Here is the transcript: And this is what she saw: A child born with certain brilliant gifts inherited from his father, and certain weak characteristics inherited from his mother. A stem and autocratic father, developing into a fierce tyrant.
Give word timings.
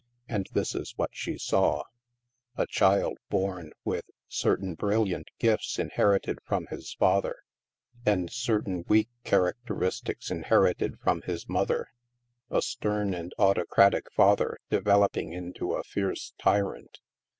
And 0.27 0.47
this 0.51 0.73
is 0.73 0.93
what 0.97 1.11
she 1.13 1.37
saw: 1.37 1.83
A 2.57 2.65
child 2.65 3.19
born 3.29 3.71
with 3.85 4.09
certain 4.27 4.73
brilliant 4.73 5.29
gifts 5.37 5.77
inherited 5.77 6.39
from 6.43 6.65
his 6.71 6.95
father, 6.95 7.35
and 8.03 8.31
certain 8.31 8.83
weak 8.87 9.09
characteristics 9.23 10.31
inherited 10.31 10.97
from 11.01 11.21
his 11.21 11.47
mother. 11.47 11.85
A 12.49 12.63
stem 12.63 13.13
and 13.13 13.31
autocratic 13.37 14.11
father, 14.11 14.57
developing 14.71 15.33
into 15.33 15.73
a 15.75 15.83
fierce 15.83 16.33
tyrant. 16.39 16.97